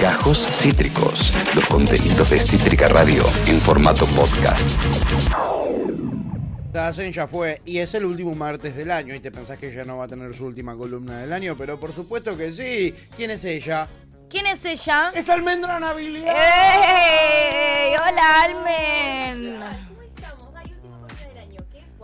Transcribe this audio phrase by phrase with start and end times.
[0.00, 4.68] Gajos Cítricos, los contenidos de Cítrica Radio en formato podcast.
[6.72, 9.68] La CEN ya fue y es el último martes del año y te pensás que
[9.68, 12.94] ella no va a tener su última columna del año, pero por supuesto que sí.
[13.16, 13.86] ¿Quién es ella?
[14.28, 15.12] ¿Quién es ella?
[15.14, 16.34] Es Almendra Habilidad.
[16.34, 17.94] ¡Ey!
[17.94, 19.91] ¡Hola, Almen!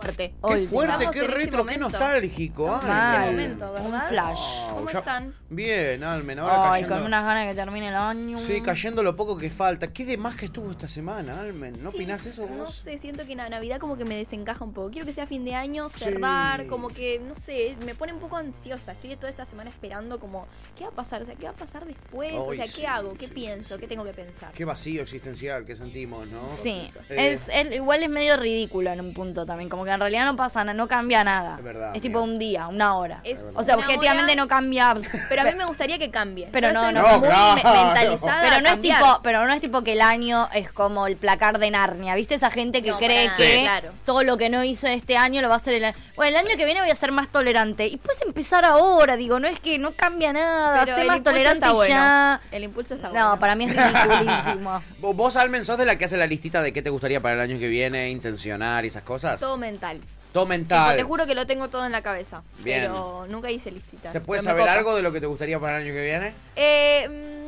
[0.09, 0.29] Qué fuerte.
[0.29, 2.79] Qué Hoy, fuerte, estamos qué en este retro, qué nostálgico.
[2.83, 3.51] En Almen.
[3.51, 4.09] este momento, Un ¿verdad?
[4.09, 4.39] flash.
[4.73, 5.35] ¿Cómo ya- están?
[5.49, 6.95] Bien, Almen, ahora Ay, cayendo.
[6.97, 8.39] con unas ganas que termine el año.
[8.39, 9.91] Sí, cayendo lo poco que falta.
[9.91, 11.81] ¿Qué de más que estuvo esta semana, Almen?
[11.83, 12.57] ¿No Sí, opinás eso vos?
[12.57, 14.91] No sé, siento que la Navidad como que me desencaja un poco.
[14.91, 16.67] Quiero que sea fin de año, cerrar, Sí.
[16.67, 18.91] como que, no sé, me pone un poco ansiosa.
[18.91, 20.45] Estoy toda esa semana esperando como,
[20.77, 21.21] ¿qué va a pasar?
[21.23, 22.33] O sea, ¿qué va a pasar después?
[22.35, 23.13] o Ay, sea, sí, ¿qué hago?
[23.15, 23.75] ¿Qué sí, pienso?
[23.75, 23.79] sí.
[23.81, 24.51] ¿Qué tengo que pensar?
[24.53, 26.47] Qué vacío existencial que sentimos, ¿no?
[26.55, 27.33] Sí, Eh.
[27.33, 30.35] es, es- igual es medio ridículo en un punto también, como que en realidad no
[30.35, 31.55] pasa nada, no cambia nada.
[31.57, 32.31] Es verdad, Es tipo mira.
[32.33, 33.19] un día, una hora.
[33.23, 34.95] Es o sea, objetivamente hora, no cambia.
[35.27, 36.47] Pero a mí me gustaría que cambie.
[36.51, 37.19] Pero Yo no, estoy no.
[37.19, 37.85] muy No, me- claro.
[37.85, 41.17] mentalizada Pero no es tipo, pero no es tipo que el año es como el
[41.17, 42.35] placar de Narnia, ¿viste?
[42.35, 43.91] Esa gente que No, cree que claro.
[44.05, 45.95] todo lo que no hizo este año lo va a hacer el año.
[46.15, 47.87] Bueno, el año que viene voy a ser más tolerante.
[47.87, 51.65] Y puedes empezar ahora, digo, no es que no cambia nada, Pero sé más tolerante
[51.65, 51.93] está bueno.
[51.95, 52.41] ya.
[52.51, 53.39] El impulso está No, bueno.
[53.39, 54.81] para mí es ridiculísimo.
[54.99, 57.35] ¿Vos- ¿Vos, Almen, sos de la que hace la listita de qué te gustaría para
[57.35, 59.39] el año que viene, intencionar y esas cosas?
[59.39, 59.88] Todo mental.
[59.97, 60.95] Todo Tipo, mental.
[60.95, 62.43] te juro que lo tengo todo en la cabeza.
[62.59, 62.81] Bien.
[62.83, 64.11] Pero nunca hice listitas.
[64.11, 66.33] ¿Se puede Pero saber algo de lo que te gustaría para el año que viene?
[66.55, 67.38] Eh, mm,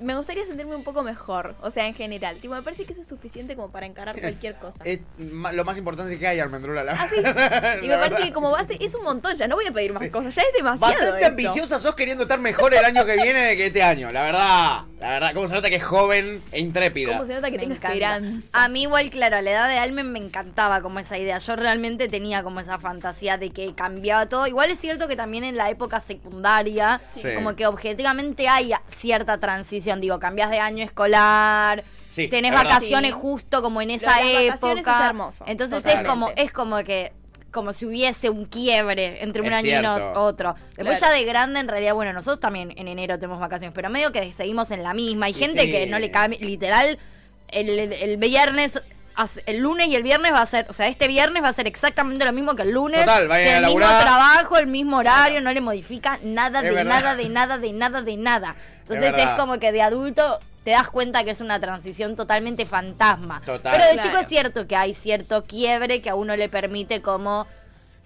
[0.00, 2.36] me gustaría sentirme un poco mejor, o sea, en general.
[2.38, 4.82] Tipo, me parece que eso es suficiente como para encarar cualquier cosa.
[4.84, 6.84] Es lo más importante que hay, Almendrula.
[6.84, 7.20] La Ah, sí.
[7.20, 7.78] verdad.
[7.82, 10.08] Y me parece que como base es un montón, ya no voy a pedir más
[10.08, 10.92] cosas, ya es demasiado.
[10.92, 11.28] Bastante eso.
[11.28, 14.80] ambiciosa sos queriendo estar mejor el año que viene que este año, la verdad.
[15.00, 17.12] La verdad, cómo se nota que es joven e intrépida.
[17.12, 17.92] ¿Cómo se nota que Me tengo encanta.
[17.92, 18.48] esperanza?
[18.64, 21.36] A mí igual, claro, a la edad de Almen me encantaba como esa idea.
[21.38, 24.46] Yo realmente tenía como esa fantasía de que cambiaba todo.
[24.46, 27.28] Igual es cierto que también en la época secundaria, Sí.
[27.34, 29.85] como que objetivamente hay cierta transición.
[30.00, 31.84] Digo, cambias de año escolar.
[32.10, 33.18] Sí, tenés vacaciones Sí.
[33.20, 34.72] justo como en esa época.
[34.72, 37.12] es hermoso, Entonces es como, es como que
[37.50, 39.86] como si hubiese un quiebre entre un Es año y
[40.16, 40.54] otro.
[40.76, 41.14] Después Claro.
[41.14, 44.30] ya de grande, en realidad, bueno, nosotros también en enero tenemos vacaciones, pero medio que
[44.32, 45.26] seguimos en la misma.
[45.26, 45.70] Hay Y gente sí.
[45.70, 46.98] que no le cambia, literal,
[47.48, 48.82] el, el- el viernes,
[49.46, 51.66] el lunes y el viernes va a ser, o sea, este viernes va a ser
[51.66, 53.00] exactamente lo mismo que el lunes.
[53.00, 56.70] Total, vayan a el mismo trabajo, el mismo horario, no le modifica nada Es de
[56.72, 57.00] verdad.
[57.00, 58.56] nada, de nada, de nada, de nada.
[58.80, 63.40] Entonces es, como que de adulto te das cuenta que es una transición totalmente fantasma.
[63.44, 63.72] Total.
[63.72, 64.08] Pero de Claro.
[64.08, 67.46] chico es cierto que hay cierto quiebre que a uno le permite como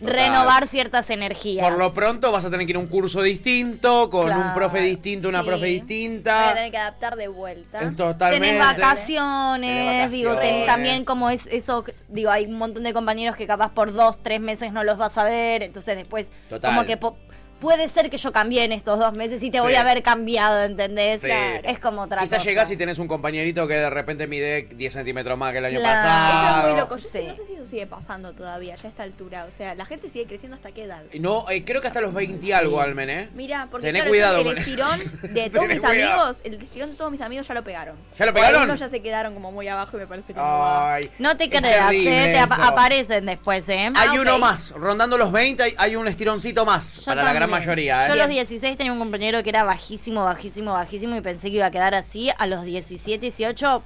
[0.01, 0.15] Total.
[0.17, 1.63] renovar ciertas energías.
[1.69, 4.81] Por lo pronto vas a tener que ir a un curso distinto, con un profe
[4.81, 5.47] distinto, una Sí.
[5.47, 6.55] profe Voy a distinta.
[6.55, 7.81] tener que adaptar de vuelta.
[7.97, 8.47] Totalmente.
[8.47, 10.67] Tenés vacaciones, Tenés digo, ten- vacaciones.
[10.67, 14.41] también como es eso, digo, hay un montón de compañeros que capaz por dos, tres
[14.41, 16.71] meses no los vas a ver, entonces después Total.
[16.75, 17.17] como que po-
[17.61, 20.63] puede ser que yo cambie en estos dos meses y te voy a haber cambiado,
[20.65, 21.21] ¿entendés?
[21.21, 21.29] Sí.
[21.65, 25.37] Es como otra Quizás llegás y tenés un compañerito que de repente mide 10 centímetros
[25.39, 25.99] más que el año Claro.
[25.99, 26.59] Eso pasado.
[26.67, 26.97] es muy loco.
[26.97, 27.25] Yo Sí.
[27.29, 29.45] no sé si eso sigue pasando todavía, ya a esta altura.
[29.45, 31.03] O sea, la gente sigue creciendo hasta qué edad.
[31.21, 33.29] No, eh, creo que hasta los 20 y algo, Almen, ¿eh?
[33.35, 36.13] Mira, porque Tené claro, cuidado el estirón de todos mis cuidado.
[36.23, 37.97] amigos, el estirón de todos mis amigos ya lo pegaron.
[38.19, 38.63] ¿Ya lo pegaron?
[38.63, 40.41] Algunos ya se quedaron como muy abajo y me parece que.
[40.43, 43.91] Ay, No te creas, eh, te aparecen después, ¿eh?
[43.95, 47.33] Hay Ah, uno más, rondando los 20 hay, hay un estironcito más Yo para la
[47.33, 47.50] gran.
[47.51, 48.05] Mayoría.
[48.05, 48.09] ¿eh?
[48.09, 51.57] Yo a los 16 tenía un compañero que era bajísimo, bajísimo, bajísimo y pensé que
[51.57, 52.31] iba a quedar así.
[52.39, 53.83] A los 17, 18,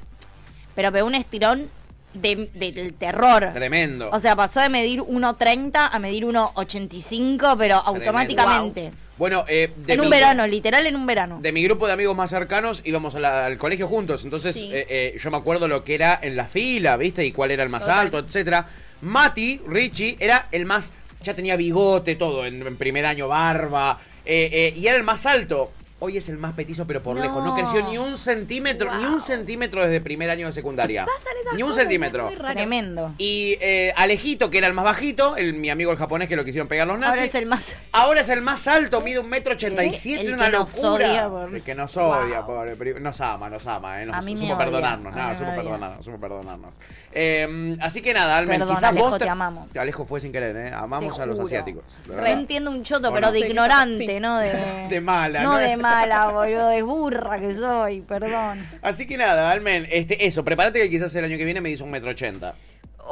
[0.75, 1.71] pero pegó un estirón
[2.15, 3.51] de- del terror.
[3.53, 4.09] Tremendo.
[4.13, 8.93] O sea, pasó de medir 1,30 a medir 1,85, pero automáticamente.
[9.17, 11.39] Bueno, eh, de En un mi- verano, literal en un verano.
[11.41, 14.25] De mi grupo de amigos más cercanos íbamos la- al colegio juntos.
[14.25, 14.71] Entonces Sí.
[14.73, 17.25] eh, eh, yo me acuerdo lo que era en la fila, ¿viste?
[17.25, 17.99] Y cuál era el más Total.
[18.01, 18.67] alto, etcétera.
[19.03, 20.93] Mati, Richie, era el más.
[21.25, 23.99] Ya tenía bigote, todo, en, primer año, barba.
[24.25, 25.73] eh, eh, y era el más alto.
[26.05, 27.23] Hoy es el más petizo, pero por No.
[27.23, 27.43] lejos.
[27.43, 29.21] No creció ni un centímetro, ni un Wow.
[29.21, 31.07] centímetro desde primer año de secundaria.
[31.07, 32.25] Pasan esas Ni un cosas, centímetro.
[32.29, 32.55] es muy raro.
[32.55, 33.13] Tremendo.
[33.19, 36.45] Y eh, Alejito, que era el más bajito, el, mi amigo el japonés que lo
[36.45, 37.15] quisieron pegar los nazis.
[37.21, 37.77] Ahora es el más.
[37.93, 40.77] Ahora es el más alto, mide un metro ochenta y siete, El que una nos
[40.77, 41.07] locura.
[41.09, 42.47] odia por- El que nos odia, Wow.
[42.77, 43.01] pobre.
[43.01, 44.07] Nos ama, nos ama, eh.
[44.07, 46.75] Nos A mí me supo odia, perdonarnos, a nada, me supo perdonarnos, supo perdonarnos.
[47.13, 49.19] Eh, así que nada, Almen, Perdón, quizás Alejo, vos.
[49.19, 49.77] te amamos.
[49.77, 50.73] Alejo fue sin querer, ¿eh?
[50.75, 51.47] Amamos Te a los juro.
[51.47, 52.01] asiáticos.
[52.05, 52.41] de Re verdad.
[52.41, 54.21] entiendo un choto, Bueno, pero de ignorante, sí.
[54.21, 54.53] no de.
[54.91, 55.59] De mala, No ¿no?
[55.59, 55.94] de mala,
[56.33, 58.67] boludo, de burra que soy, perdón.
[58.83, 61.83] Así que nada, Almen, este, eso, prepárate que quizás el año que viene me dice
[61.85, 62.55] un metro ochenta.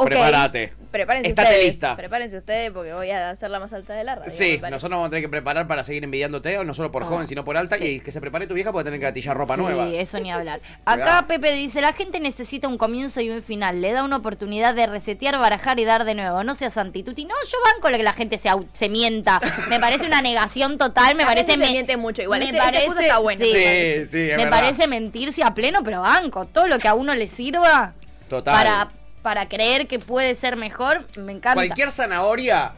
[0.04, 0.72] Prepárate.
[0.90, 1.66] Prepárense Estate ustedes.
[1.68, 1.96] lista.
[1.96, 4.30] Prepárense ustedes porque voy a hacer la más alta de la radio.
[4.30, 7.04] Sí, me nosotros vamos a tener que preparar para seguir envidiándote, o no solo por
[7.04, 9.54] joven, sino por alta, y que se prepare tu vieja porque tener que gatillar ropa
[9.56, 9.88] sí, nueva.
[9.88, 10.60] eso ni hablar.
[10.84, 11.24] Acá.
[11.26, 13.80] Pepe dice, la gente necesita un comienzo y un final.
[13.80, 16.44] Le da una oportunidad de resetear, barajar y dar de nuevo.
[16.44, 17.24] No seas antituti.
[17.24, 19.40] No, yo banco lo que la gente se, mienta.
[19.70, 21.14] Me parece una negación total.
[21.14, 21.52] Me parece...
[21.52, 22.40] gente se me- miente mucho igual.
[22.40, 23.00] Me Este- este parece...
[23.02, 23.42] está bueno.
[23.44, 23.50] sí.
[23.50, 24.50] Sí, sí, es me verdad.
[24.50, 26.44] parece mentirse a pleno, pero banco.
[26.44, 27.94] Todo lo que a uno le sirva
[28.28, 28.54] Total.
[28.54, 28.88] para,
[29.22, 31.54] para creer que puede ser mejor, me encanta.
[31.54, 32.72] Cualquier zanahoria,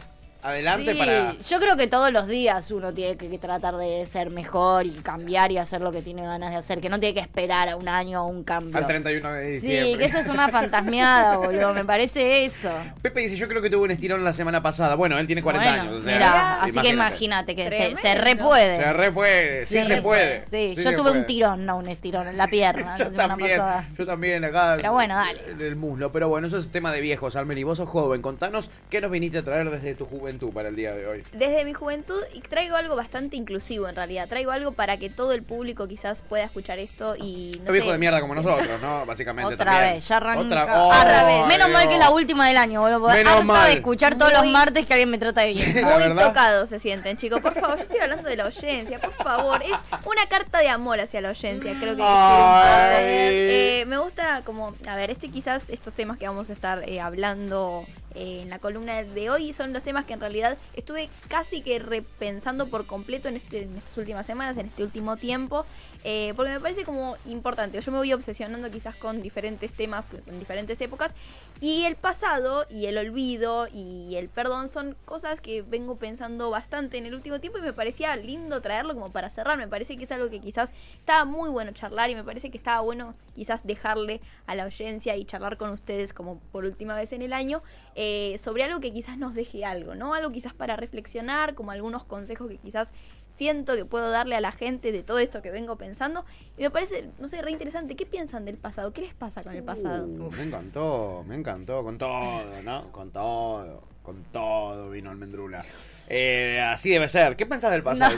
[0.45, 1.33] adelante Sí, para...
[1.49, 4.91] Yo creo que todos los días uno tiene que, que tratar de ser mejor y
[4.91, 7.77] cambiar y hacer lo que tiene ganas de hacer, que no tiene que esperar a
[7.77, 8.77] un año o un cambio.
[8.77, 9.99] Al 31 de Sí, diciembre.
[9.99, 11.73] que eso es una fantasmeada, boludo.
[11.75, 12.71] Me parece eso.
[13.03, 14.95] Pepe dice, yo creo que tuvo un estirón la semana pasada.
[14.95, 15.95] Bueno, él tiene 40 Bueno, años.
[16.03, 17.57] O sea, mirá, así que imagínate.
[17.57, 18.77] que se, se re puede.
[18.77, 20.41] Se re puede, sí, Se puede.
[20.47, 21.19] Sí, Sí yo tuve puede.
[21.21, 23.85] un tirón, no un estirón en la pierna Yo la semana también, pasada.
[23.97, 24.75] yo también acá.
[24.77, 25.41] Pero bueno, dale.
[25.51, 26.13] En el muslo.
[26.13, 27.57] Pero bueno, eso es tema de viejos, Almen.
[27.59, 28.21] Y vos sos joven.
[28.21, 31.23] Contanos qué nos viniste a traer desde tu juventud para el día de hoy.
[31.33, 34.29] Desde mi juventud y traigo algo bastante inclusivo en realidad.
[34.29, 37.81] Traigo algo para que todo el público quizás pueda escuchar esto y no sé.
[37.81, 39.07] de mierda como nosotros, ¿no?
[39.07, 39.95] Básicamente Otra también.
[39.95, 40.41] vez, ya arranca.
[40.41, 41.43] Otra, Otra vez.
[41.43, 43.09] ¡Ay, Menos mal que es la última del año, boludo.
[43.09, 43.67] Menos harta mal.
[43.69, 45.55] de escuchar todos los martes que alguien me trata de.
[45.75, 46.27] La Muy verdad.
[46.29, 47.41] tocados se sienten, chicos.
[47.41, 49.63] Por favor, yo estoy hablando de la oyencia, por favor.
[49.63, 49.71] Es
[50.05, 52.03] una carta de amor hacia la oyencia, creo que.
[52.03, 57.01] Eh, me gusta como, a ver, este quizás estos temas que vamos a estar eh,
[57.01, 57.85] hablando
[58.15, 62.69] en la columna de hoy son los temas que en realidad estuve casi que repensando
[62.69, 65.67] por completo en, este, en estas últimas semanas, en este último tiempo,
[66.05, 67.81] eh, porque me parece como importante.
[67.81, 71.15] Yo me voy obsesionando quizás con diferentes temas en diferentes épocas
[71.61, 76.99] y el pasado y el olvido y el perdón son cosas que vengo pensando bastante
[76.99, 79.57] en el último tiempo y me parecía lindo traerlo como para cerrar.
[79.57, 82.59] Me parece que es algo que quizás estaba muy bueno charlar y me parece que
[82.59, 87.13] estaba bueno quizás dejarle a la audiencia y charlar con ustedes como por última vez
[87.13, 87.63] en el año
[87.95, 90.13] eh, sobre algo que quizás nos deje algo, ¿no?
[90.13, 92.93] Algo quizás para reflexionar, como algunos consejos que quizás
[93.35, 96.25] siento que puedo darle a la gente de todo esto que vengo pensando.
[96.57, 97.97] Y me parece, no sé, re interesante.
[97.97, 98.93] ¿Qué piensan del pasado?
[98.93, 100.07] ¿Qué les pasa con el pasado?
[100.07, 102.93] Uh, me encantó, me encantó, con todo, ¿no?
[102.93, 105.65] Con todo, con todo vino almendrula.
[106.09, 107.35] Eh, así debe ser.
[107.35, 108.15] ¿Qué pensás del pasado,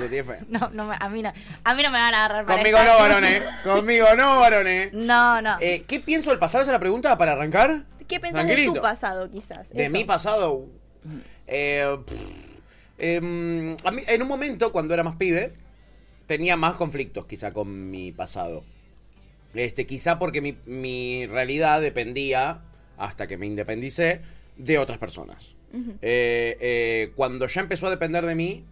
[0.48, 1.32] no, no, me- a mí no,
[1.64, 3.42] a mí no me van a agarrar para Conmigo no, varones.
[3.62, 4.92] Conmigo no, varones.
[4.92, 5.56] No, no.
[5.60, 6.62] Eh, ¿Qué pienso del pasado?
[6.62, 7.84] ¿Esa es la pregunta para arrancar?
[8.08, 9.70] ¿Qué pensás de tu pasado, quizás?
[9.72, 9.92] De Eso.
[9.92, 10.66] mi pasado.
[11.46, 12.45] eh, pff,
[12.98, 15.52] em, a mí, en un momento, cuando era más pibe,
[16.26, 18.64] tenía más conflictos quizá con mi pasado.
[19.54, 22.62] Este, quizá porque mi, mi realidad dependía,
[22.98, 24.20] hasta que me independicé,
[24.56, 25.54] de otras personas.
[26.02, 28.64] Eh, eh, cuando ya empezó a depender de mí,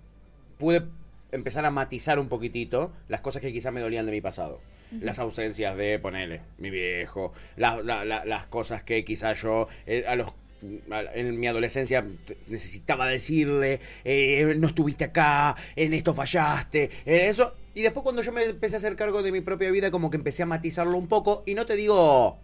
[0.59, 0.83] pude
[1.33, 4.61] empezar a matizar un poquitito las cosas que quizá me dolían de mi pasado.
[5.01, 10.05] Las ausencias de, ponele, mi viejo, la- la- la- las cosas que quizá yo eh,
[10.07, 10.29] a los
[11.15, 12.07] en mi adolescencia
[12.47, 17.55] necesitaba decirle, eh, no estuviste acá, en esto fallaste, en eso.
[17.75, 20.17] Y después cuando yo me empecé a hacer cargo de mi propia vida, como que
[20.17, 21.43] empecé a matizarlo un poco.
[21.47, 22.39] Y no te digo,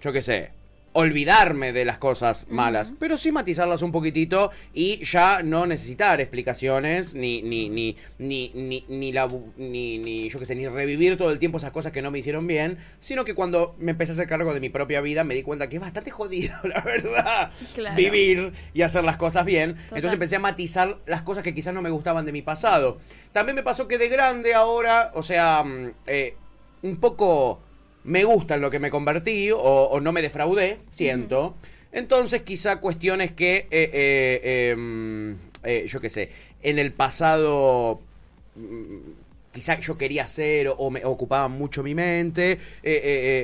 [0.00, 0.50] yo qué sé,
[0.94, 7.14] olvidarme de las cosas malas, pero sí matizarlas un poquitito y ya no necesitar explicaciones
[7.14, 11.30] ni ni ni ni ni ni la ni, ni yo qué sé, ni revivir todo
[11.30, 14.14] el tiempo esas cosas que no me hicieron bien, sino que cuando me empecé a
[14.14, 17.50] hacer cargo de mi propia vida me di cuenta que es bastante jodido, la verdad,
[17.74, 17.96] Claro.
[17.96, 19.74] vivir y hacer las cosas bien.
[19.74, 19.86] Total.
[19.96, 22.98] Entonces empecé a matizar las cosas que quizás no me gustaban de mi pasado.
[23.32, 26.36] También me pasó que de grande ahora, o sea, mm, eh,
[26.82, 27.60] un poco
[28.04, 31.54] me gusta en lo que me convertí o, o no me defraudé, siento.
[31.92, 35.32] Entonces quizá cuestiones que, eh, eh, eh, mm,
[35.64, 36.30] eh, yo qué sé,
[36.62, 38.00] en el pasado
[38.56, 38.96] mm,
[39.52, 42.52] quizá yo quería hacer o, o me ocupaban mucho mi mente.
[42.52, 43.42] eh, eh, eh,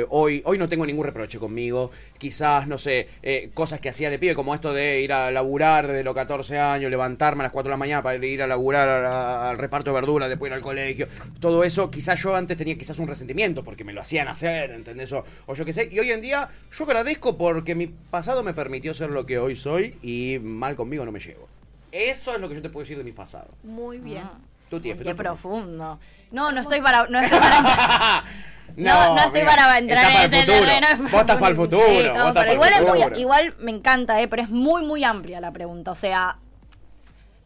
[0.00, 1.90] eh, hoy, hoy no tengo ningún reproche conmigo.
[2.16, 5.86] Quizás, no sé, eh, cosas que hacía de pibe, como esto de ir a laburar
[5.86, 9.04] desde los 14 años, levantarme a las 4 de la mañana para ir a laburar
[9.04, 11.06] al reparto de verduras, después ir al colegio.
[11.40, 15.12] Todo eso, quizás yo antes tenía quizás un resentimiento porque me lo hacían hacer, ¿entendés?
[15.12, 15.88] O, o yo qué sé.
[15.90, 19.54] Y hoy en día yo agradezco porque mi pasado me permitió ser lo que hoy
[19.56, 21.48] soy y mal conmigo no me llevo.
[21.92, 23.48] Eso es lo que yo te puedo decir de mi pasado.
[23.62, 24.22] Muy bien.
[24.70, 25.98] Qué profundo.
[26.30, 27.06] No, no estoy para.
[27.08, 28.24] No estoy para
[28.76, 30.58] No, no estoy mira, para entrar en para el ese futuro.
[30.70, 30.86] terreno.
[31.10, 31.82] Vos estás para el futuro.
[31.88, 34.42] Sí, vos no, estás pero para igual, el es muy- igual me encanta, eh, pero
[34.42, 35.90] es muy, muy amplia la pregunta.
[35.90, 36.38] O sea,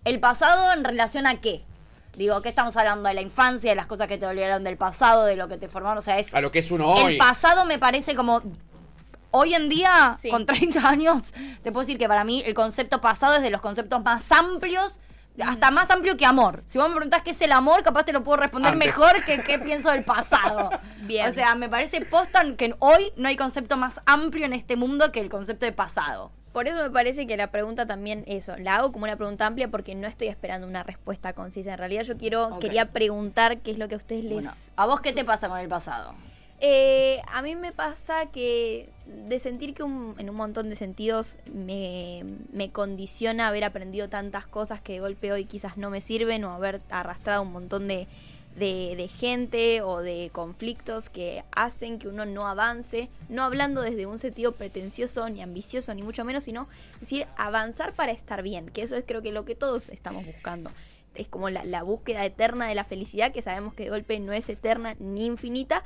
[0.04, 1.64] ¿el pasado en relación a qué?
[2.16, 3.08] Digo, ¿qué estamos hablando?
[3.08, 5.68] De la infancia, de las cosas que te dolieron del pasado, de lo que te
[5.68, 5.96] formaron.
[5.98, 6.34] O sea, es.
[6.34, 7.12] A lo que es uno hoy.
[7.12, 8.42] El pasado me parece como.
[9.30, 10.28] Hoy en día, Sí.
[10.28, 13.62] con 30 años, te puedo decir que para mí el concepto pasado es de los
[13.62, 15.00] conceptos más amplios,
[15.44, 16.62] hasta más amplio que amor.
[16.66, 18.86] Si vos me preguntás qué es el amor, capaz te lo puedo responder Antes.
[18.88, 20.70] mejor que qué pienso del pasado.
[21.02, 21.30] Bien.
[21.30, 25.10] O sea, me parece posta que hoy no hay concepto más amplio en este mundo
[25.12, 26.30] que el concepto de pasado.
[26.52, 29.68] Por eso me parece que la pregunta también, eso, la hago como una pregunta amplia
[29.70, 31.72] porque no estoy esperando una respuesta concisa.
[31.72, 32.58] En realidad yo quiero, Ok.
[32.60, 34.34] quería preguntar qué es lo que a ustedes les...
[34.34, 36.14] Bueno, ¿A vos qué te pasa con el pasado?
[36.64, 42.22] Eh, a mí me pasa que de sentir que en un montón de sentidos me,
[42.52, 46.52] me condiciona haber aprendido tantas cosas que de golpe hoy quizás no me sirven o
[46.52, 48.06] haber arrastrado un montón de,
[48.54, 54.06] de, de gente o de conflictos que hacen que uno no avance, no hablando desde
[54.06, 56.68] un sentido pretencioso ni ambicioso ni mucho menos, sino
[57.00, 60.70] decir avanzar para estar bien, que eso es creo que lo que todos estamos buscando.
[61.16, 64.32] Es como la, la búsqueda eterna de la felicidad, que sabemos que de golpe no
[64.32, 65.82] es eterna ni infinita,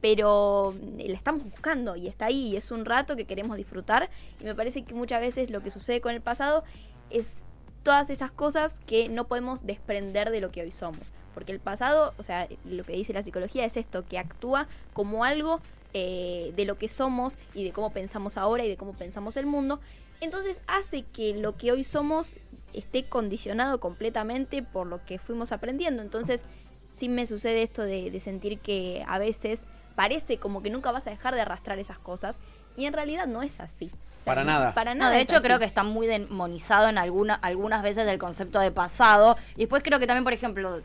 [0.00, 4.10] pero eh, la estamos buscando y está ahí y es un rato que queremos disfrutar.
[4.40, 6.64] Y me parece que muchas veces lo que sucede con el pasado
[7.10, 7.42] es
[7.82, 11.12] todas estas cosas que no podemos desprender de lo que hoy somos.
[11.34, 15.24] Porque el pasado o sea lo que dice la psicología es esto que actúa como
[15.24, 15.60] algo
[15.92, 19.46] eh, de lo que somos y de cómo pensamos ahora y de cómo pensamos el
[19.46, 19.80] mundo.
[20.20, 22.36] Entonces hace que lo que hoy somos
[22.72, 26.02] esté condicionado completamente por lo que fuimos aprendiendo.
[26.02, 26.44] Entonces
[26.92, 29.66] sí me sucede esto de, de sentir que a veces
[30.00, 32.38] parece como que nunca vas a dejar de arrastrar esas cosas
[32.74, 33.90] y en realidad no es así.
[33.92, 34.72] O sea, Para no- nada.
[34.74, 35.10] Para No, nada.
[35.12, 35.44] de es hecho así.
[35.44, 39.36] creo que está muy demonizado en alguna, algunas veces del concepto de pasado.
[39.56, 40.80] Y después creo que también, por ejemplo,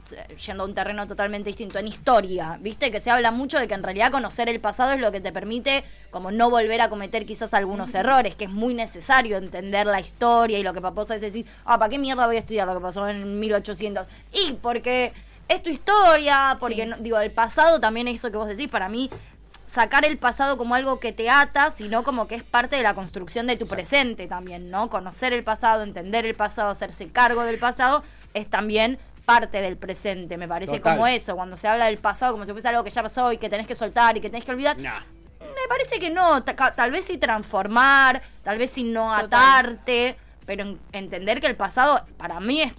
[0.46, 3.74] yendo a un terreno totalmente distinto, en historia, viste que se habla mucho de que
[3.74, 7.26] en realidad conocer el pasado es lo que te permite como no volver a cometer
[7.26, 11.22] quizás algunos errores, que es muy necesario entender la historia y lo que papá es
[11.22, 14.08] decir, ah, ¿para qué mierda voy a estudiar lo que pasó en 1800?
[14.34, 15.14] Y porque
[15.48, 16.90] es tu historia, porque, Sí.
[16.90, 19.10] no- digo, el pasado también es eso que vos decís, para mí
[19.68, 22.94] sacar el pasado como algo que te ata, sino como que es parte de la
[22.94, 24.90] construcción de tu presente también, ¿no?
[24.90, 28.02] Conocer el pasado, entender el pasado, hacerse cargo del pasado,
[28.34, 30.94] es también parte del presente, me parece Total.
[30.94, 33.38] como eso, cuando se habla del pasado como si fuese algo que ya pasó y
[33.38, 34.78] que tenés que soltar y que tenés que olvidar.
[34.78, 35.00] Nah.
[35.40, 39.26] Me parece que no, tal vez sí transformar, tal vez sí no Total.
[39.26, 42.74] atarte, pero en- entender que el pasado para mí es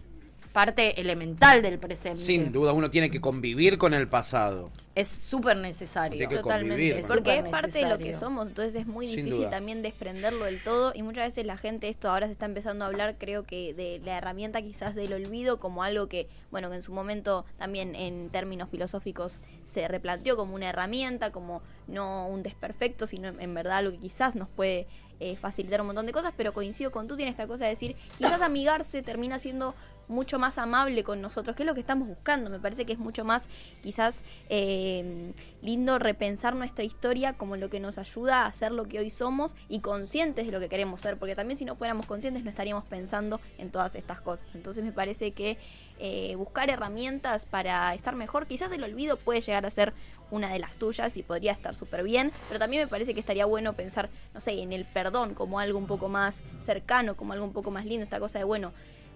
[0.56, 2.25] parte elemental del presente.
[2.25, 4.70] Sin duda, uno tiene que convivir con el pasado.
[4.94, 6.16] Es súper necesario.
[6.16, 9.82] Tiene que Totalmente, porque es parte de lo que somos, entonces es muy difícil también
[9.82, 13.16] desprenderlo del todo y muchas veces la gente esto ahora se está empezando a hablar
[13.18, 16.92] creo que de la herramienta quizás del olvido como algo que bueno que en su
[16.92, 23.28] momento también en términos filosóficos se replanteó como una herramienta como no un desperfecto sino
[23.28, 24.86] en, verdad algo que quizás nos puede
[25.20, 27.96] eh, facilitar un montón de cosas pero coincido con tú tienes esta cosa de decir
[28.16, 29.75] quizás amigarse termina siendo
[30.08, 32.50] mucho más amable con nosotros, que es lo que estamos buscando.
[32.50, 33.48] Me parece que es mucho más
[33.82, 35.32] quizás eh,
[35.62, 39.56] lindo repensar nuestra historia como lo que nos ayuda a ser lo que hoy somos
[39.68, 42.84] y conscientes de lo que queremos ser, porque también si no fuéramos conscientes no estaríamos
[42.84, 44.54] pensando en todas estas cosas.
[44.54, 45.58] Entonces me parece que
[45.98, 49.94] eh, buscar herramientas para estar mejor, quizás el olvido puede llegar a ser
[50.30, 53.46] una de las tuyas y podría estar súper bien, pero también me parece que estaría
[53.46, 57.44] bueno pensar, no sé, en el perdón como algo un poco más cercano, como algo
[57.44, 58.72] un poco más lindo, esta cosa de, bueno,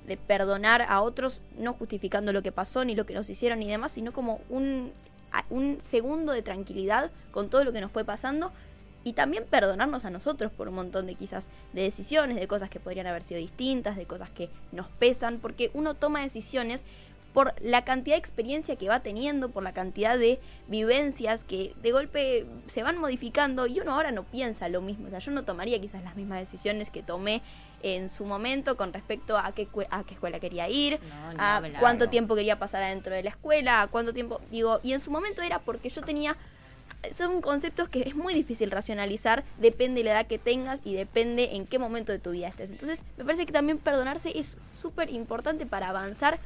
[0.07, 3.69] de perdonar a otros, no justificando lo que pasó, ni lo que nos hicieron, ni
[3.69, 4.93] demás, sino como un,
[5.51, 8.53] un segundo de tranquilidad con todo lo que nos fue pasando
[9.03, 12.81] y también perdonarnos a nosotros por un montón de quizás de decisiones, de cosas que
[12.81, 16.85] podrían haber sido distintas, de cosas que nos pesan, porque uno toma decisiones
[17.33, 21.93] por la cantidad de experiencia que va teniendo, por la cantidad de vivencias que de
[21.93, 25.07] golpe se van modificando y uno ahora no piensa lo mismo.
[25.07, 27.43] O sea, yo no tomaría quizás las mismas decisiones que tomé
[27.83, 32.09] en su momento con respecto a qué, a qué escuela quería ir, No, a cuánto
[32.09, 35.43] tiempo quería pasar adentro de la escuela, a cuánto tiempo, digo, y en su momento
[35.43, 36.37] era porque yo tenía
[37.15, 41.57] son conceptos que es muy difícil racionalizar, depende de la edad que tengas y depende
[41.57, 42.71] en qué momento de tu vida estés.
[42.71, 46.39] Entonces, me parece que también perdonarse es súper importante para avanzar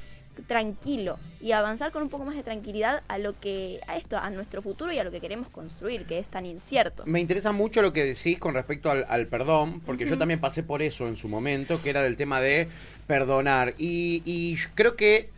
[0.47, 4.31] tranquilo y avanzar con un poco más de tranquilidad a lo que a esto, a
[4.31, 7.05] nuestro futuro y a lo que queremos construir, que es tan incierto.
[7.07, 10.63] Me interesa mucho lo que decís con respecto al, al perdón, porque yo también pasé
[10.63, 12.69] por eso en su momento, que era del tema de
[13.07, 13.75] perdonar.
[13.79, 15.29] Y, y creo que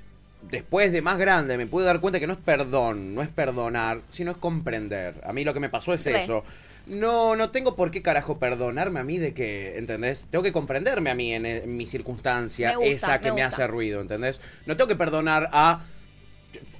[0.51, 4.01] después de más grande me pude dar cuenta que no es perdón, no es perdonar,
[4.11, 5.21] sino es comprender.
[5.25, 6.23] A mí lo que me pasó es Re.
[6.23, 6.45] eso.
[6.87, 10.29] No, no tengo por qué carajo perdonarme a mí de que, ¿entendés?
[10.31, 13.67] Tengo que comprenderme a mí en, en mi circunstancia, Me gusta, esa que me hace
[13.67, 14.41] ruido, ¿entendés?
[14.67, 15.85] No tengo que perdonar a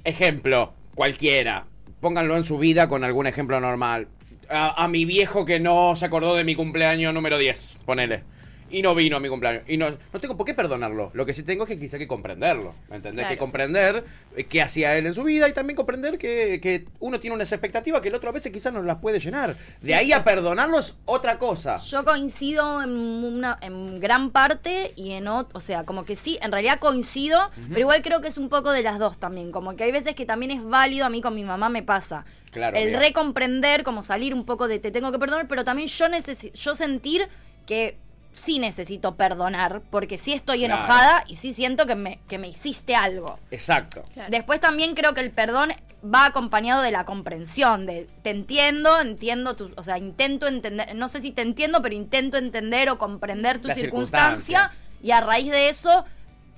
[0.05, 1.67] Ejemplo, cualquiera.
[2.01, 4.07] Pónganlo en su vida con algún ejemplo normal.
[4.49, 8.23] A, a mi viejo que no se acordó de mi cumpleaños número 10, ponele.
[8.71, 9.63] Y no vino a mi cumpleaños.
[9.67, 11.11] Y no, no tengo por qué perdonarlo.
[11.15, 12.75] Lo que sí tengo es que quizá que comprenderlo.
[12.91, 13.25] ¿Me entendés?
[13.25, 13.35] Claro.
[13.35, 14.05] Que comprender
[14.37, 17.53] eh, qué hacía él en su vida y también comprender que, que uno tiene unas
[17.53, 19.57] expectativas que el otro a veces quizás no las puede llenar.
[19.83, 21.77] De ahí a perdonarlo es otra cosa.
[21.79, 26.39] Yo coincido en una en gran parte y en otro, o sea, como que sí,
[26.43, 29.77] en realidad coincido, pero igual creo que es un poco de las dos también, como
[29.77, 32.25] que hay veces que también es válido, a mí con mi mamá me pasa.
[32.51, 36.07] Claro, el recomprender, como salir un poco de te tengo que perdonar, pero también yo
[36.55, 37.29] yo sentir
[37.67, 37.99] que
[38.37, 40.75] sí necesito perdonar, porque sí estoy Claro.
[40.75, 43.39] enojada y sí siento que me, que me hiciste algo.
[43.51, 44.03] Exacto.
[44.13, 44.31] Claro.
[44.31, 45.73] Después también creo que el perdón
[46.05, 51.09] va acompañado de la comprensión, de te entiendo, entiendo tu, o sea, intento entender, no
[51.09, 54.71] sé si te entiendo, pero intento entender o comprender tu circunstancia circunstancia.
[55.03, 56.05] y a raíz de eso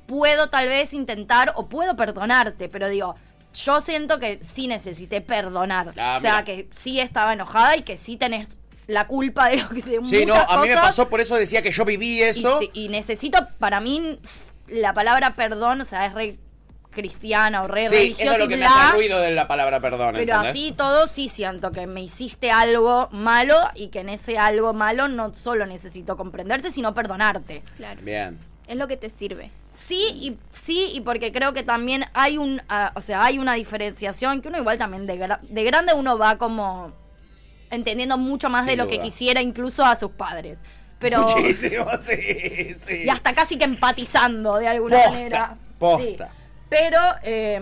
[0.06, 3.14] puedo tal vez intentar o puedo perdonarte, pero digo,
[3.54, 6.44] yo siento que sí necesité perdonar, Ah, o sea, mira.
[6.44, 8.58] que sí estaba enojada y que sí tenés
[8.88, 11.62] la culpa de lo que de Sí, no, a mí me pasó, por eso decía
[11.62, 12.58] que yo viví eso.
[12.72, 14.18] Y, necesito, para mí,
[14.66, 16.36] la palabra perdón, o sea, es re
[16.90, 19.30] cristiana o re Sí, religiosa eso es lo y que me bla, hace ruido de
[19.30, 20.14] la palabra perdón.
[20.14, 20.50] Pero ¿entendés?
[20.50, 25.06] así todo sí siento que me hiciste algo malo y que en ese algo malo
[25.06, 27.62] no solo necesito comprenderte, sino perdonarte.
[27.76, 28.00] Claro.
[28.02, 28.38] Bien.
[28.66, 29.50] Es lo que te sirve.
[29.86, 33.52] Sí y sí y porque creo que también hay un, ah, o sea, hay una
[33.54, 36.92] diferenciación que uno igual también de, gra- de grande uno va como
[37.70, 40.60] entendiendo mucho más Sin de lo que quisiera incluso a sus padres.
[40.98, 43.02] Pero Muchísimo, sí, sí.
[43.04, 45.56] y hasta casi que empatizando de alguna Posta, manera.
[45.78, 46.26] posta.
[46.28, 46.34] Sí.
[46.68, 47.60] Pero, eh,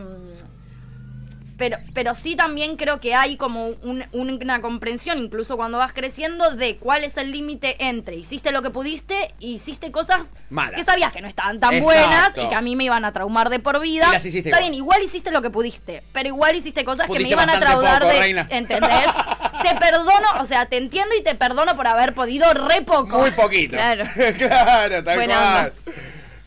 [1.58, 6.50] pero, pero sí también creo que hay como un- una comprensión, incluso cuando vas creciendo,
[6.50, 10.72] de cuál es el límite entre hiciste lo que pudiste y hiciste cosas Malas.
[10.72, 11.84] que sabías que no estaban tan Exacto.
[12.08, 14.06] buenas y que a mí me iban a traumar de por vida.
[14.08, 14.70] Y las hiciste Está igual.
[14.70, 17.80] bien, igual hiciste lo que pudiste, pero igual hiciste cosas que me iban a poco,
[18.06, 18.18] de...
[18.18, 18.46] reina.
[18.50, 19.06] ¿Entendés?
[19.68, 23.18] te perdono, o sea, te entiendo y te perdono por haber podido re poco.
[23.18, 23.76] Muy poquito.
[23.76, 24.04] Claro.
[24.38, 25.72] claro, tal Buena cual.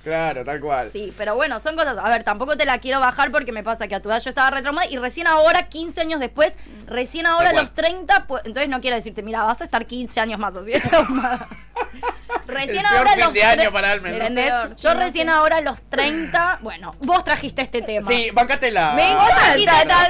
[0.04, 0.90] Claro, tal cual.
[0.92, 1.98] Sí, pero bueno, son cosas.
[1.98, 4.30] A ver, tampoco te la quiero bajar porque me pasa que a tu edad yo
[4.30, 6.58] estaba retraumada y recién ahora, 15 años después,
[6.88, 10.20] recién ahora a los 30, pues, entonces no quiero decirte, mira, vas a estar 15
[10.20, 11.48] años más así de traumada.
[12.50, 14.18] recién El peor ahora fin los de año tre- para Almen, ¿no?
[14.18, 14.46] ¿Entendés?
[14.51, 15.34] Peor, Yo no recién sé.
[15.34, 18.08] ahora a los 30, bueno, vos trajiste este tema.
[18.08, 18.94] Sí, bancatela.
[18.96, 19.65] Me encanta el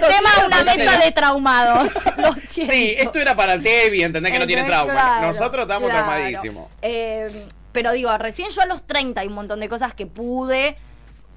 [0.08, 1.92] tema de una mesa de traumados.
[2.18, 2.74] Lo siento.
[2.74, 5.02] Sí, esto era para el Tevi, entendés que no tiene Entonces, trauma.
[5.02, 6.06] claro, Nosotros estamos claro.
[6.08, 6.68] traumadísimos.
[6.82, 10.76] Eh, pero digo, recién yo a los 30 hay un montón de cosas que pude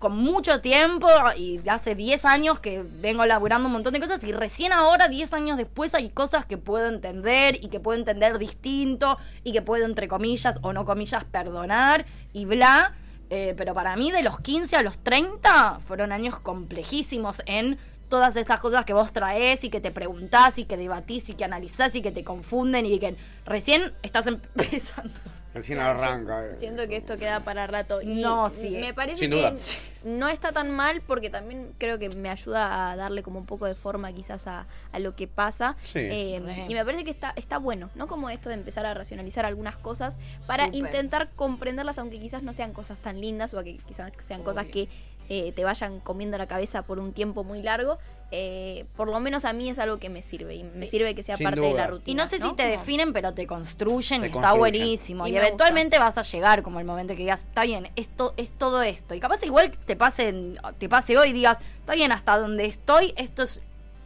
[0.03, 1.07] con mucho tiempo
[1.37, 5.33] y hace 10 años que vengo laburando un montón de cosas y recién ahora, 10
[5.33, 9.85] años después, hay cosas que puedo entender y que puedo entender distinto y que puedo,
[9.85, 12.97] entre comillas o no comillas, perdonar y bla.
[13.31, 17.79] Eh, pero para mí, de los 15 a los 30, fueron años complejísimos en
[18.09, 21.45] todas estas cosas que vos traes y que te preguntás y que debatís y que
[21.45, 25.13] analizás y que te confunden y que recién estás empezando.
[25.55, 26.45] Recién arranca.
[26.45, 26.55] eh.
[26.57, 28.03] Siento que esto queda para rato.
[28.03, 28.71] Y No, sí.
[28.71, 29.55] Me parece Sin que.
[30.05, 33.67] No está tan mal porque también creo que me ayuda a darle como un poco
[33.67, 35.77] de forma quizás a, a lo que pasa.
[35.83, 35.99] Sí.
[36.01, 38.07] Eh, y me parece que está, está bueno, ¿no?
[38.09, 42.73] Como esto de empezar a racionalizar algunas cosas para intentar comprenderlas, aunque quizás no sean
[42.73, 44.89] cosas tan lindas o que quizás sean cosas que
[45.29, 47.99] eh, te vayan comiendo la cabeza por un tiempo muy largo.
[48.35, 51.23] eh, por lo menos a mí es algo que me sirve y me sirve que
[51.23, 52.11] sea Sin parte de la rutina.
[52.11, 54.59] Y no sé si te definen, pero te construyen Te y está construyen.
[54.59, 55.27] buenísimo.
[55.27, 58.33] Y Y, me eventualmente vas a llegar como el momento que digas, está bien, esto
[58.39, 59.15] es todo esto.
[59.15, 63.13] Y capaz igual te pase, te pase hoy y digas, está bien, hasta donde estoy,
[63.17, 63.61] esto es.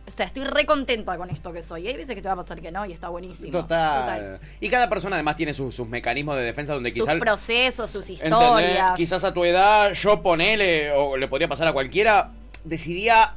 [0.06, 1.84] O sea, estoy re contenta con esto que soy.
[1.84, 3.50] Y hay veces que te va a pasar que no y está buenísimo.
[3.50, 4.38] Total.
[4.60, 7.20] Y cada persona además tiene sus, sus mecanismos de defensa donde Sus quizás...
[7.20, 8.38] procesos, sus ¿entendés?
[8.38, 8.94] historias.
[8.96, 12.30] Quizás a tu edad, yo ponele, o le podría pasar a cualquiera,
[12.64, 13.34] decidía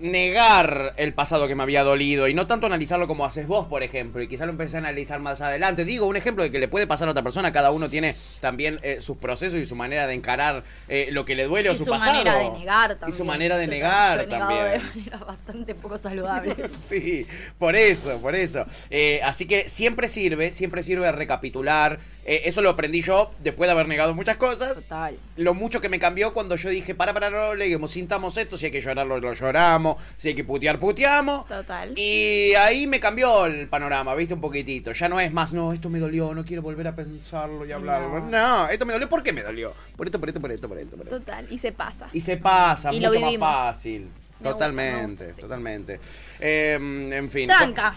[0.00, 3.82] negar el pasado que me había dolido y no tanto analizarlo como haces vos, por
[3.82, 5.84] ejemplo, y quizás lo empecé a analizar más adelante.
[5.84, 8.78] Digo, un ejemplo de que le puede pasar a otra persona, cada uno tiene también
[8.82, 11.84] eh, sus procesos y su manera de encarar eh, lo que le duele o su,
[11.84, 12.12] su pasado.
[12.12, 13.14] manera de negar también.
[13.14, 14.64] Y su manera de negar también.
[14.64, 16.54] de manera bastante poco saludable.
[16.84, 17.26] Sí,
[17.58, 18.66] por eso, por eso.
[18.90, 21.98] Eh, así que siempre sirve, siempre sirve recapitular.
[22.26, 24.74] Eh, eso lo aprendí yo después de haber negado muchas cosas.
[24.74, 25.16] Total.
[25.36, 28.66] Lo mucho que me cambió cuando yo dije, para, para, no leguemos, sintamos esto, si
[28.66, 31.46] hay que llorar, lo, lo lloramos, si hay que putear, puteamos.
[31.46, 31.92] Total.
[31.98, 34.92] Y ahí me cambió el panorama, viste, un poquitito.
[34.92, 38.20] Ya no es más, no, esto me dolió, no quiero volver a pensarlo y hablarlo.
[38.20, 38.68] No, No.
[38.68, 39.74] esto me dolió, ¿por qué me dolió?
[39.96, 41.18] Por esto, por esto, por esto, por esto, por esto.
[41.18, 42.08] Total, y se pasa.
[42.12, 43.48] Y se pasa, Y lo mucho más vivimos.
[43.54, 44.08] fácil.
[44.38, 45.40] Gusta, totalmente, me gusta, sí.
[45.42, 46.00] totalmente.
[46.40, 46.78] Eh,
[47.12, 47.48] en fin.
[47.48, 47.94] Tranca.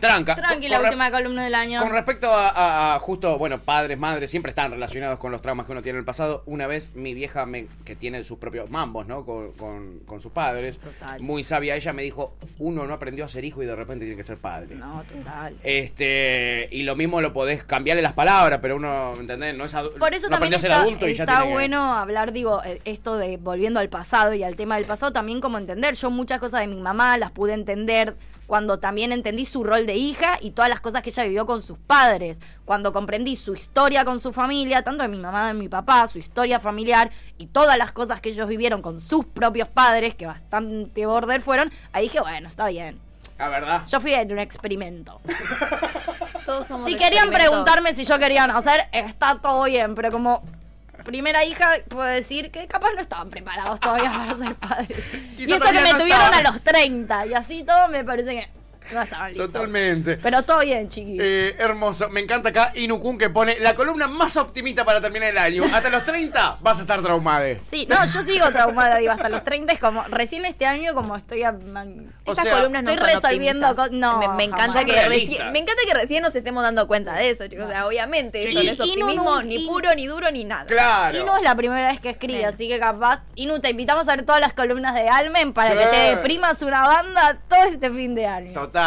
[0.00, 0.34] Tranca.
[0.34, 1.78] Tranqui, la última columna del año.
[1.80, 5.66] Con respecto a, a- a justo, bueno, padres, madres, siempre están relacionados con los traumas
[5.66, 6.42] que uno tiene en el pasado.
[6.46, 9.24] Una vez mi vieja, me- que tiene sus propios mambos, ¿no?
[9.24, 10.78] Con, con- con sus padres.
[10.78, 11.20] Total.
[11.20, 14.16] Muy sabia, ella me dijo, uno no aprendió a ser hijo y de repente tiene
[14.16, 14.74] que ser padre.
[14.74, 15.54] No, total.
[15.62, 19.56] Este, y lo mismo lo podés cambiarle las palabras, pero uno, ¿entendés?
[19.56, 21.52] No es Por eso no también aprendió a ser está, adulto y ya está tiene
[21.52, 25.40] bueno hablar, digo, eh, esto de volviendo al pasado y al tema del pasado, también
[25.40, 25.94] como entender.
[25.94, 28.14] Yo muchas cosas de mi mamá las pude entender
[28.52, 31.62] cuando también entendí su rol de hija y todas las cosas que ella vivió con
[31.62, 32.38] sus padres.
[32.66, 36.06] Cuando comprendí su historia con su familia, tanto de mi mamá como de mi papá,
[36.06, 40.26] su historia familiar y todas las cosas que ellos vivieron con sus propios padres, que
[40.26, 43.00] bastante border fueron, ahí dije, bueno, está bien.
[43.38, 43.86] La verdad.
[43.86, 45.18] Yo fui en un experimento.
[46.44, 50.42] Todos somos Si querían preguntarme si yo quería nacer, está todo bien, pero como
[51.04, 55.04] primera hija, puedo decir que capaz no estaban preparados todavía para ser padres.
[55.38, 56.46] y eso que me tuvieron estaban.
[56.46, 58.61] a los 30, y así todo me parece que
[58.92, 59.52] no estaban listos.
[59.52, 60.16] Totalmente.
[60.18, 61.18] Pero todo bien, chiquis.
[61.22, 62.08] Eh, hermoso.
[62.08, 65.62] Me encanta acá Inukun que pone la columna más optimista para terminar el año.
[65.72, 67.32] Hasta los 30 vas a estar traumado.
[67.68, 71.16] Sí, no, yo sigo traumada, digo, hasta los 30 es como, recién este año como
[71.16, 71.50] estoy a-
[72.24, 73.88] O Estas sea, columnas no estoy son resolviendo optimistas.
[73.88, 74.84] co- no, me, me encanta jamás.
[74.84, 75.52] que Son reci- realistas.
[75.52, 77.64] me encanta que recién nos estemos dando cuenta de eso, chicos.
[77.66, 80.66] O sea, obviamente, y no, optimismo no, ni puro, ni duro, ni nada.
[80.66, 81.18] Claro.
[81.18, 83.22] Inu es la primera vez que escribe, así que capaz.
[83.34, 85.78] Inu, te invitamos a ver todas las columnas de Almen para Sí.
[85.78, 88.52] que te deprimas una banda todo este fin de año.
[88.52, 88.81] Total.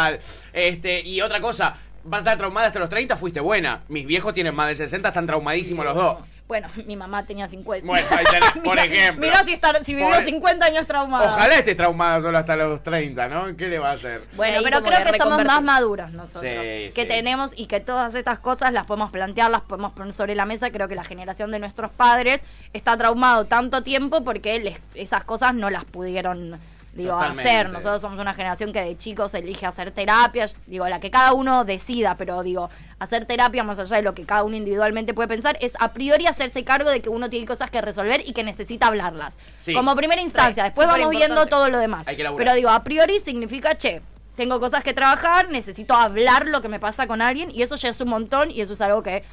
[0.52, 3.82] Este, y otra cosa, vas a estar traumada hasta los 30, fuiste buena.
[3.88, 6.16] Mis viejos tienen más de 60, están traumadísimos los dos.
[6.48, 7.84] Bueno, mi mamá tenía 50.
[7.84, 9.26] Bueno, ahí tenés, por Mira- ejemplo.
[9.26, 11.34] Mirá si, estar, si vivió Por- 50 años traumada.
[11.34, 13.56] Ojalá esté traumada solo hasta los 30, ¿no?
[13.56, 14.22] ¿Qué le va a hacer?
[14.36, 16.42] Bueno, pero creo que que somos más maduros nosotros.
[16.42, 16.48] Sí,
[16.94, 17.08] que sí.
[17.08, 20.70] tenemos y que todas estas cosas las podemos plantear, las podemos poner sobre la mesa.
[20.70, 22.40] Creo que la generación de nuestros padres
[22.72, 26.60] está traumado tanto tiempo porque les- esas cosas no las pudieron
[26.96, 27.50] digo, Totalmente.
[27.50, 27.70] hacer.
[27.70, 31.64] Nosotros somos una generación que de chicos elige hacer terapias, digo, la que cada uno
[31.64, 35.56] decida, pero digo, hacer terapia más allá de lo que cada uno individualmente puede pensar,
[35.60, 38.86] es a priori hacerse cargo de que uno tiene cosas que resolver y que necesita
[38.86, 39.38] hablarlas.
[39.58, 39.74] Sí.
[39.74, 42.08] Como primera instancia, Re, después vamos viendo todo lo demás.
[42.08, 42.44] Hay que laburar.
[42.44, 44.02] Pero digo, a priori significa, che,
[44.36, 47.88] tengo cosas que trabajar, necesito hablar lo que me pasa con alguien y eso ya
[47.88, 49.24] es un montón y eso es algo que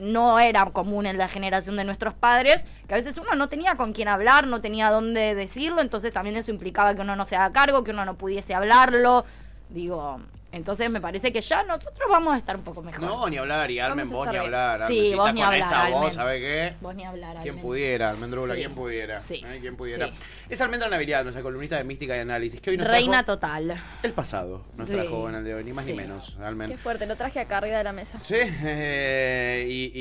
[0.00, 3.76] no era común en la generación de nuestros padres, que a veces uno no tenía
[3.76, 7.36] con quién hablar, no tenía dónde decirlo, entonces también eso implicaba que uno no se
[7.36, 9.24] haga cargo, que uno no pudiese hablarlo.
[9.68, 10.20] Digo,
[10.52, 13.00] entonces me parece que ya nosotros vamos a estar un poco mejor.
[13.02, 14.86] No, ni hablar, y Almen, Vamos a vos ni hablar.
[14.86, 16.14] Sí, vos ni con hablar, esta voz.
[16.14, 16.74] ¿sabe qué?
[16.80, 17.36] Vos ni hablar.
[17.42, 17.62] ¿Quién Almen.
[17.62, 18.54] pudiera, Almendrula?
[18.54, 18.60] Sí.
[18.60, 19.20] ¿Quién pudiera?
[19.20, 19.44] Sí.
[19.46, 19.58] ¿Eh?
[19.60, 20.06] ¿Quién pudiera?
[20.08, 20.12] Sí.
[20.48, 23.82] Es Almendra Navidad, nuestra columnista de mística y análisis, que hoy nos Reina trajo total.
[24.02, 24.94] el pasado, nos Sí.
[24.96, 26.68] trajo en el de hoy, ni más ni menos, Almen.
[26.68, 28.20] Qué fuerte, lo traje acá arriba de la mesa.
[28.20, 29.92] Sí, eh, y,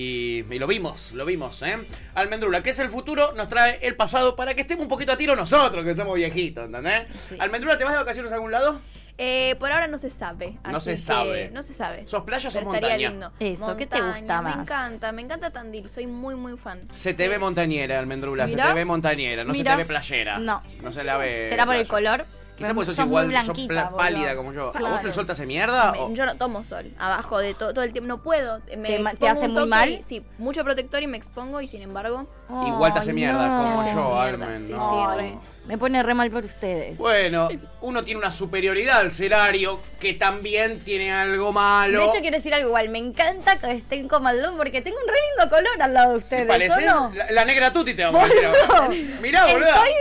[0.49, 1.77] y- y lo vimos, lo vimos, ¿eh?
[2.15, 5.17] Almendrula, que es el futuro, nos trae el pasado para que estemos un poquito a
[5.17, 7.07] tiro nosotros, que somos viejitos, ¿entendés?
[7.29, 7.35] Sí.
[7.39, 8.79] Almendrula, ¿te vas de vacaciones a algún lado?
[9.21, 10.57] Eh, por ahora no se sabe.
[10.71, 11.51] No se sabe.
[11.51, 12.07] No se sabe.
[12.07, 13.31] ¿Sos playa o sos Pero estaría montaña?
[13.49, 13.63] lindo.
[13.65, 14.55] Eso, ¿qué te gusta Montaña, más?
[14.55, 15.89] Me encanta, me encanta Tandil.
[15.89, 16.87] Soy muy, muy fan.
[16.93, 19.71] Se te ve montañera, Almendrula, se te ve montañera, no Mirá.
[19.71, 20.39] se te ve playera.
[20.39, 20.63] No.
[20.81, 21.47] No se la ve.
[21.49, 22.17] ¿Será por el playa.
[22.17, 22.39] color?
[22.57, 23.97] Quizás porque sos, Sos igual, muy sos blanquita, pla- boludo.
[23.97, 24.61] pálida como yo.
[24.63, 25.07] ¿A vos Claro.
[25.07, 25.91] el sol te hace mierda?
[25.93, 28.07] Me- o- Yo no tomo sol, abajo de to- todo el tiempo.
[28.09, 28.59] No puedo.
[28.77, 29.89] Me ¿Te ma- te expongo hace un muy toque mal?
[29.89, 32.27] y- sí, mucho protector y me expongo y sin embargo...
[32.67, 33.57] Igual te hace mierda, no.
[33.63, 34.67] como Me hace yo, mierda, Almen.
[34.67, 34.89] sí, no.
[34.89, 35.37] sí, re.
[35.69, 36.97] Me pone re mal por ustedes.
[36.97, 37.47] Bueno,
[37.81, 41.99] uno tiene una superioridad al cerario que también tiene algo malo.
[41.99, 42.89] De hecho, quiero decir algo igual.
[42.89, 46.13] Me encanta que estén como al lado porque tengo un re lindo color al lado
[46.15, 46.47] de Si ustedes.
[46.47, 47.11] parecés ¿o no?
[47.13, 48.73] la, la negra tuti te vamos a decir Boludo.
[48.75, 48.89] ahora.
[49.21, 49.67] Mirá, boluda.
[49.69, 49.91] Estoy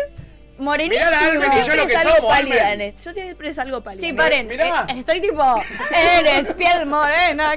[0.57, 1.05] morenísima.
[1.07, 2.97] Mirá la Almen y yo lo que somos, pálida Almen.
[3.05, 4.01] Yo siempre salgo pálida.
[4.01, 4.47] Sí, paren.
[4.49, 4.87] Mirá.
[4.89, 5.63] eh, Estoy tipo,
[5.95, 7.57] eres piel morena.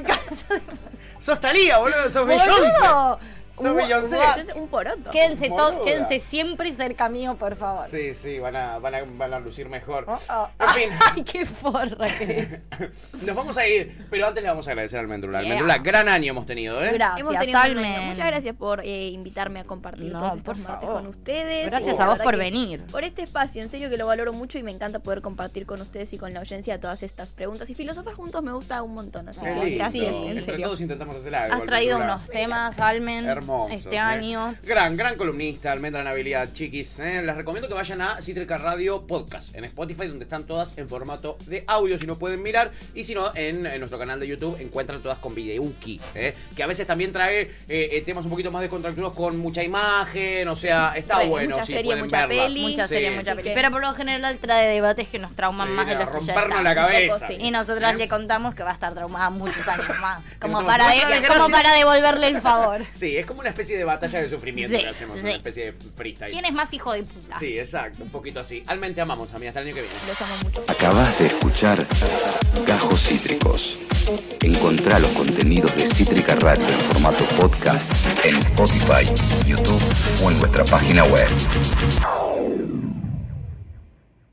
[1.17, 2.51] Sos Talía, boludo, sos Beyoncé.
[3.59, 4.17] Beyoncé.
[4.55, 5.09] un poroto.
[5.11, 7.87] Quédense, to- quédense siempre cerca mío, por favor.
[7.87, 10.05] Sí, sí, van a, van a, van a lucir mejor.
[10.07, 10.49] Oh, oh.
[10.59, 10.89] En fin.
[11.15, 12.67] Ay, qué forra que es.
[13.25, 15.39] Nos vamos a ir, pero antes le vamos a agradecer a Almendrula.
[15.41, 15.51] Yeah.
[15.51, 16.91] Almendrula, gran año hemos tenido, ¿eh?
[16.93, 17.85] Gracias, Hemos tenido un gran Almen.
[17.99, 18.07] año.
[18.09, 21.01] Muchas gracias por eh, invitarme a compartir No, todos estos martes favor.
[21.01, 21.67] con ustedes.
[21.69, 22.83] Gracias a vos por venir.
[22.91, 25.81] Por este espacio, en serio que lo valoro mucho y me encanta poder compartir con
[25.81, 27.69] ustedes y con la audiencia todas estas preguntas.
[27.69, 29.29] Y filosofar juntos me gusta un montón.
[29.29, 31.55] Así que gracias, en Entre todos intentamos hacer algo.
[31.55, 33.75] Has traído unos temas, Almen, Hermosos.
[33.77, 33.99] este ¿eh?
[33.99, 34.55] año.
[34.63, 36.99] Gran, gran columnista, Almendra Nabilidad, chiquis.
[36.99, 37.21] ¿eh?
[37.23, 41.37] Les recomiendo que vayan a Cítrica Radio Podcast en Spotify, donde están todas en formato
[41.47, 42.71] de audio, si no pueden mirar.
[42.93, 46.35] Y si no, en, en nuestro canal de YouTube encuentran todas con Videuki, ¿eh?
[46.55, 47.45] que a veces también trae
[48.05, 50.47] temas un poquito más descontracturados con mucha imagen.
[50.47, 51.49] O sea, está bueno.
[51.55, 52.45] mucha si serie, pueden mucha verlas.
[52.47, 52.61] peli.
[52.61, 52.93] Mucha Sí.
[52.95, 53.51] serie, mucha peli.
[53.55, 56.17] Pero por lo general trae debates que nos trauman Sí, más de los que ya
[56.17, 56.63] rompernos están.
[56.63, 57.13] la cabeza.
[57.15, 57.37] Un poco, sí.
[57.39, 60.23] Y nosotros le contamos que va a estar traumada muchos años más.
[60.39, 62.85] Como para, de- como para devolverle el favor.
[62.91, 65.23] Sí, es como una especie de batalla de sufrimiento Sí, que hacemos, sí.
[65.23, 66.31] una especie de freestyle.
[66.31, 67.39] ¿Quién es más hijo de puta?
[67.39, 68.63] Sí, exacto, un poquito así.
[68.67, 69.95] Almente amamos, amiga, hasta el año que viene.
[70.07, 70.63] Los amo mucho.
[70.67, 71.87] Acabas de escuchar
[72.67, 73.77] Gajos Cítricos.
[74.41, 77.91] Encontrá los contenidos de Cítrica Radio en formato podcast
[78.25, 79.05] en Spotify,
[79.45, 79.81] YouTube
[80.23, 81.27] o en nuestra página web.